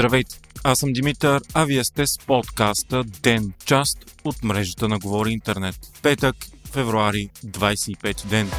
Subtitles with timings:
[0.00, 0.40] Здравейте!
[0.64, 5.74] Аз съм Димитър, а вие сте с подкаста Ден, част от мрежата на Говори Интернет.
[6.02, 6.36] Петък,
[6.72, 8.50] февруари, 25 ден.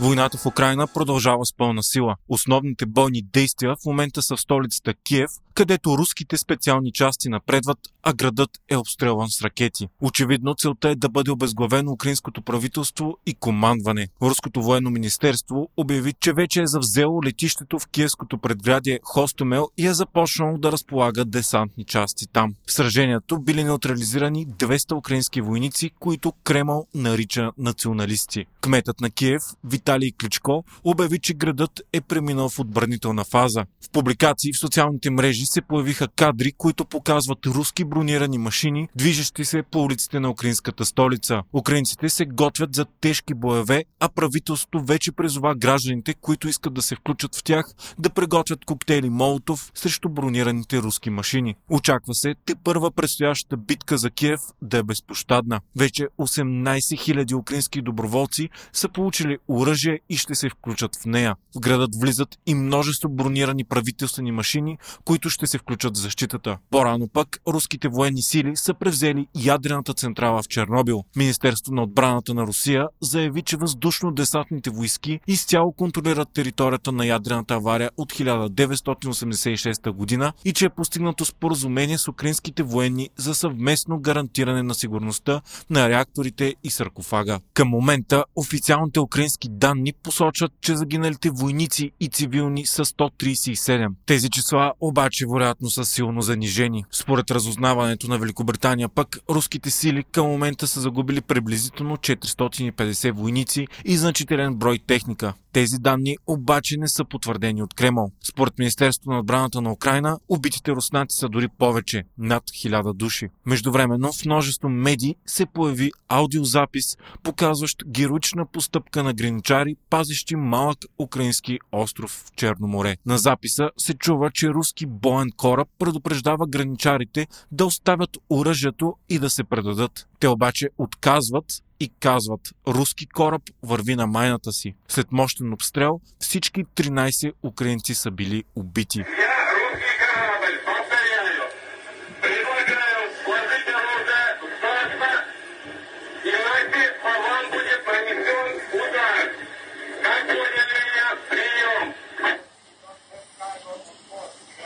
[0.00, 2.16] Войната в Украина продължава с пълна сила.
[2.28, 8.12] Основните бойни действия в момента са в столицата Киев, където руските специални части напредват, а
[8.12, 9.88] градът е обстрелван с ракети.
[10.00, 14.08] Очевидно целта е да бъде обезглавено украинското правителство и командване.
[14.22, 19.94] Руското военно министерство обяви, че вече е завзело летището в киевското предградие Хостомел и е
[19.94, 22.54] започнало да разполага десантни части там.
[22.66, 28.44] В сражението били неутрализирани 200 украински войници, които Кремъл нарича националисти.
[28.60, 33.64] Кметът на Киев, Виталий Кличко, обяви, че градът е преминал в отбранителна фаза.
[33.84, 39.44] В публикации в социалните мрежи мрежи се появиха кадри, които показват руски бронирани машини, движещи
[39.44, 41.42] се по улиците на украинската столица.
[41.52, 46.96] Украинците се готвят за тежки боеве, а правителството вече призова гражданите, които искат да се
[46.96, 47.64] включат в тях,
[47.98, 51.54] да приготвят коктейли Молотов срещу бронираните руски машини.
[51.70, 55.60] Очаква се те първа предстоящата битка за Киев да е безпощадна.
[55.76, 61.34] Вече 18 000 украински доброволци са получили оръжие и ще се включат в нея.
[61.56, 66.58] В градът влизат и множество бронирани правителствени машини, които ще се включат в защитата.
[66.70, 71.04] По-рано пък руските военни сили са превзели ядрената централа в Чернобил.
[71.16, 77.90] Министерството на отбраната на Русия заяви, че въздушно-десантните войски изцяло контролират територията на ядрената авария
[77.96, 84.74] от 1986 година и че е постигнато споразумение с украинските военни за съвместно гарантиране на
[84.74, 85.40] сигурността
[85.70, 87.40] на реакторите и саркофага.
[87.54, 93.88] Към момента официалните украински данни посочват, че загиналите войници и цивилни са 137.
[94.06, 96.84] Тези числа обаче че вероятно са силно занижени.
[96.90, 103.96] Според разузнаването на Великобритания пък, руските сили към момента са загубили приблизително 450 войници и
[103.96, 105.34] значителен брой техника.
[105.54, 108.10] Тези данни обаче не са потвърдени от Кремъл.
[108.24, 113.28] Според Министерството на отбраната на Украина, убитите руснаци са дори повече над 1000 души.
[113.46, 121.58] Междувременно в множество медии се появи аудиозапис, показващ героична постъпка на граничари, пазещи малък украински
[121.72, 122.96] остров в Черно море.
[123.06, 129.30] На записа се чува, че руски боен кораб предупреждава граничарите да оставят оръжието и да
[129.30, 130.08] се предадат.
[130.20, 131.44] Те обаче отказват
[131.80, 134.74] и казват руски кораб върви на майната си.
[134.88, 139.04] След мощен обстрел всички 13 украинци са били убити.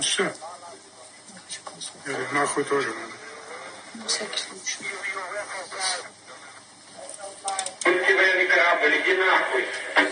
[0.00, 0.34] Все.
[2.06, 3.12] Я нахуй тоже надо.
[3.94, 4.86] На всякий случай.
[7.44, 10.11] इसकी वजह से खराब बनी जी मैं आपको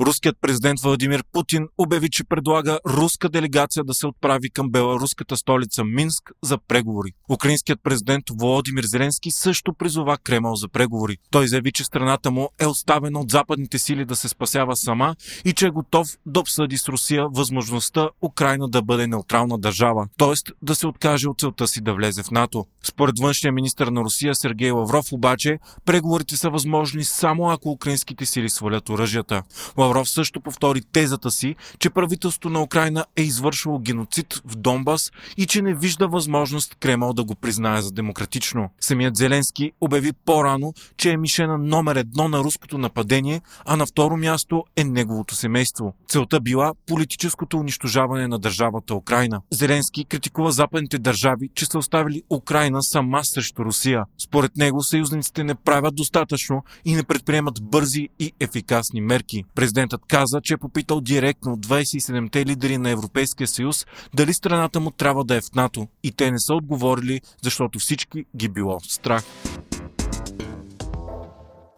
[0.00, 5.84] Руският президент Владимир Путин обяви, че предлага руска делегация да се отправи към беларуската столица
[5.84, 7.12] Минск за преговори.
[7.30, 11.16] Украинският президент Володимир Зеленски също призова Кремъл за преговори.
[11.30, 15.52] Той заяви, че страната му е оставена от западните сили да се спасява сама и
[15.52, 20.52] че е готов да обсъди с Русия възможността Украина да бъде неутрална държава, т.е.
[20.62, 22.66] да се откаже от целта си да влезе в НАТО.
[22.82, 28.50] Според външния министр на Русия Сергей Лавров обаче, преговорите са възможни само ако украинските сили
[28.50, 29.42] свалят оръжията.
[29.84, 35.46] Лавров също повтори тезата си, че правителството на Украина е извършило геноцид в Донбас и
[35.46, 38.70] че не вижда възможност Кремъл да го признае за демократично.
[38.80, 44.16] Самият Зеленски обяви по-рано, че е мишена номер едно на руското нападение, а на второ
[44.16, 45.94] място е неговото семейство.
[46.08, 49.40] Целта била политическото унищожаване на държавата Украина.
[49.50, 54.04] Зеленски критикува западните държави, че са оставили Украина сама срещу Русия.
[54.18, 59.44] Според него съюзниците не правят достатъчно и не предприемат бързи и ефикасни мерки.
[59.74, 65.24] Президентът каза, че е попитал директно 27-те лидери на Европейския съюз дали страната му трябва
[65.24, 69.24] да е в НАТО и те не са отговорили, защото всички ги било страх.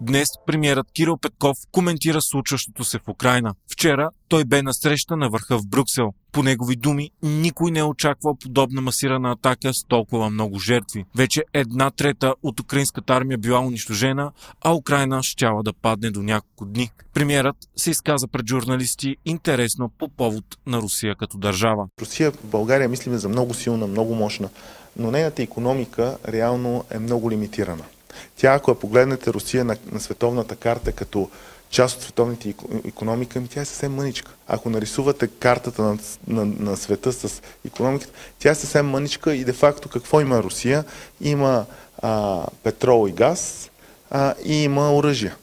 [0.00, 3.54] Днес премиерът Кирил Петков коментира случващото се в Украина.
[3.72, 6.12] Вчера той бе на среща на върха в Брюксел.
[6.32, 11.04] По негови думи, никой не е очаквал подобна масирана атака с толкова много жертви.
[11.16, 16.64] Вече една трета от украинската армия била унищожена, а Украина щяла да падне до няколко
[16.64, 16.90] дни.
[17.14, 21.88] Премьерът се изказа пред журналисти интересно по повод на Русия като държава.
[22.00, 24.48] Русия в България мислиме за много силна, много мощна,
[24.96, 27.84] но нейната економика реално е много лимитирана.
[28.36, 31.30] Тя, ако я погледнете Русия на, на световната карта като
[31.70, 32.48] част от световната
[32.84, 34.32] економика, тя е съвсем мъничка.
[34.48, 39.88] Ако нарисувате картата на, на, на света с економиката, тя е съвсем мъничка и де-факто
[39.88, 40.84] какво има Русия?
[41.20, 41.66] Има
[42.02, 43.70] а, петрол и газ
[44.10, 45.34] а, и има оръжие.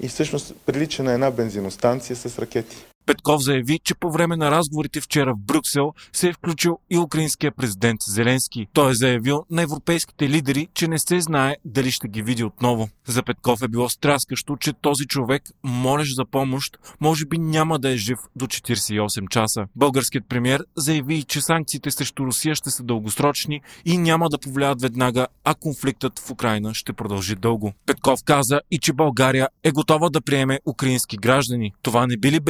[0.00, 2.76] И всъщност прилича на една бензиностанция с ракети.
[3.06, 7.52] Петков заяви, че по време на разговорите вчера в Брюксел се е включил и украинския
[7.52, 8.66] президент Зеленски.
[8.72, 12.88] Той е заявил на европейските лидери, че не се знае дали ще ги види отново.
[13.06, 17.90] За Петков е било страскащо, че този човек, молеш за помощ, може би няма да
[17.90, 19.66] е жив до 48 часа.
[19.76, 25.26] Българският премьер заяви, че санкциите срещу Русия ще са дългосрочни и няма да повлияват веднага,
[25.44, 27.72] а конфликтът в Украина ще продължи дълго.
[27.86, 31.72] Петков каза и че България е готова да приеме украински граждани.
[31.82, 32.40] Това не били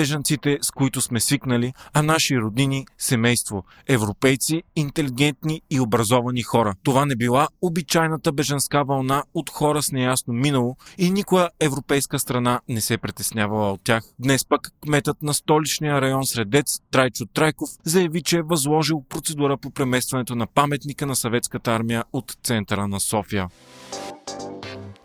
[0.41, 6.75] бежанците, с които сме свикнали, а наши роднини, семейство, европейци, интелигентни и образовани хора.
[6.83, 12.61] Това не била обичайната бежанска вълна от хора с неясно минало и никоя европейска страна
[12.69, 14.05] не се притеснявала от тях.
[14.19, 19.71] Днес пък кметът на столичния район Средец Трайчо Трайков заяви, че е възложил процедура по
[19.71, 23.49] преместването на паметника на съветската армия от центъра на София.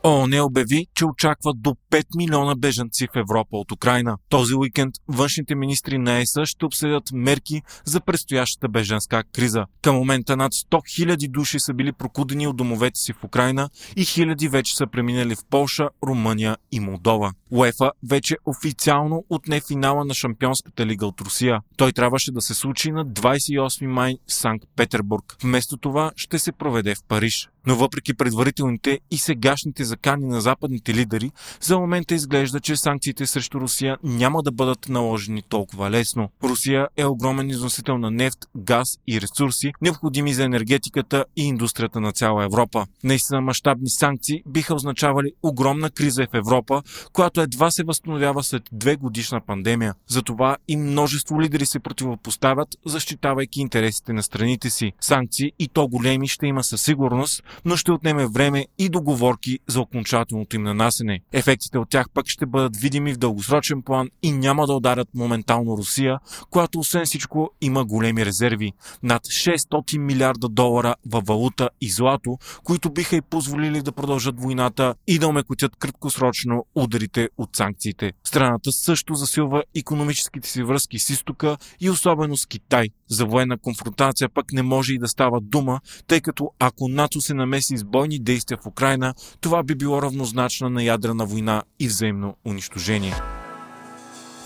[0.05, 4.17] ООН обяви, че очаква до 5 милиона бежанци в Европа от Украина.
[4.29, 9.65] Този уикенд външните министри на ЕС ще обсъдят мерки за предстоящата бежанска криза.
[9.81, 14.05] Към момента над 100 000 души са били прокудени от домовете си в Украина и
[14.05, 17.33] хиляди вече са преминали в Полша, Румъния и Молдова.
[17.51, 21.61] УЕФА вече официално отне финала на Шампионската лига от Русия.
[21.77, 25.37] Той трябваше да се случи на 28 май в Санкт-Петербург.
[25.43, 27.49] Вместо това ще се проведе в Париж.
[27.67, 31.31] Но въпреки предварителните и сегашните закани на западните лидери,
[31.61, 36.29] за момента изглежда, че санкциите срещу Русия няма да бъдат наложени толкова лесно.
[36.43, 42.11] Русия е огромен износител на нефт, газ и ресурси, необходими за енергетиката и индустрията на
[42.11, 42.85] цяла Европа.
[43.03, 46.83] Наистина мащабни санкции биха означавали огромна криза в Европа,
[47.13, 49.95] която едва се възстановява след две годишна пандемия.
[50.07, 54.91] Затова и множество лидери се противопоставят, защитавайки интересите на страните си.
[55.01, 59.81] Санкции и то големи ще има със сигурност, но ще отнеме време и договорки за
[59.81, 61.19] окончателното им нанасене.
[61.33, 65.77] Ефектите от тях пък ще бъдат видими в дългосрочен план и няма да ударят моментално
[65.77, 66.19] Русия,
[66.49, 68.71] която освен всичко има големи резерви.
[69.03, 74.95] Над 600 милиарда долара във валута и злато, които биха и позволили да продължат войната
[75.07, 78.11] и да омекотят краткосрочно ударите от санкциите.
[78.23, 82.89] Страната също засилва економическите си връзки с изтока и особено с Китай.
[83.09, 87.33] За военна конфронтация пък не може и да става дума, тъй като ако НАТО се
[87.33, 92.35] намеси с бойни действия в Украина, това би било равнозначно на ядрена война и взаимно
[92.45, 93.15] унищожение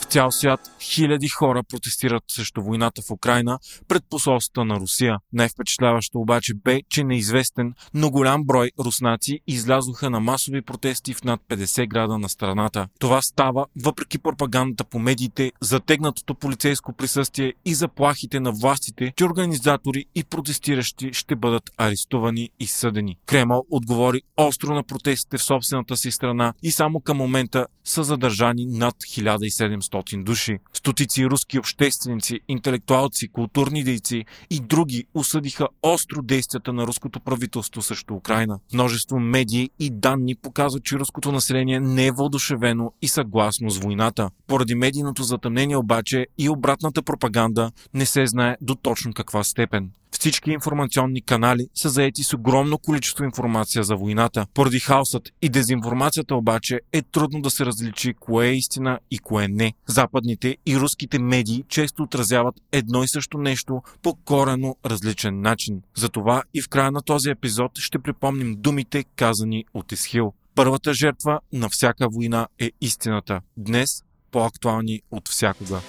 [0.09, 5.17] цял свят хиляди хора протестират срещу войната в Украина пред посолствата на Русия.
[5.33, 11.41] Най-впечатляващо обаче бе, че неизвестен, но голям брой руснаци излязоха на масови протести в над
[11.49, 12.87] 50 града на страната.
[12.99, 20.05] Това става въпреки пропагандата по медиите, затегнатото полицейско присъствие и заплахите на властите, че организатори
[20.15, 23.17] и протестиращи ще бъдат арестувани и съдени.
[23.25, 28.65] Кремъл отговори остро на протестите в собствената си страна и само към момента са задържани
[28.65, 30.59] над 1700 500 души.
[30.73, 38.13] Стотици руски общественици, интелектуалци, културни дейци и други осъдиха остро действията на руското правителство срещу
[38.13, 38.59] Украина.
[38.73, 44.29] Множество медии и данни показват, че руското население не е въодушевено и съгласно с войната.
[44.47, 49.91] Поради медийното затъмнение обаче и обратната пропаганда не се знае до точно каква степен.
[50.11, 54.45] Всички информационни канали са заети с огромно количество информация за войната.
[54.53, 59.47] Поради хаосът и дезинформацията обаче е трудно да се различи кое е истина и кое
[59.47, 59.73] не.
[59.87, 65.81] Западните и руските медии често отразяват едно и също нещо по корено различен начин.
[65.95, 70.33] Затова и в края на този епизод ще припомним думите казани от Исхил.
[70.55, 73.41] Първата жертва на всяка война е истината.
[73.57, 75.81] Днес по-актуални от всякога.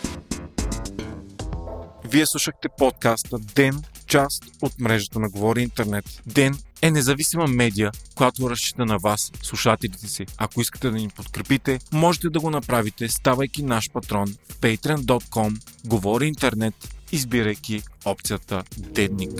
[2.05, 6.23] Вие слушахте подкаста Ден част от мрежата на Говори Интернет.
[6.27, 10.27] Ден е независима медия, която разчита на вас, слушателите си.
[10.37, 16.27] Ако искате да ни подкрепите, можете да го направите, ставайки наш патрон в patreon.com Говори
[16.27, 16.75] Интернет,
[17.13, 19.31] избирайки опцията Дедник.